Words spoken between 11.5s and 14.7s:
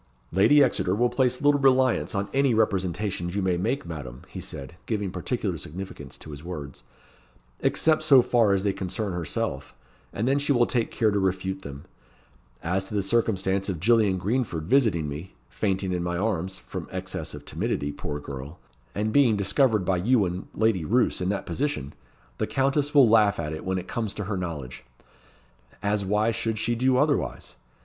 them. As to the circumstance of Gillian Greenford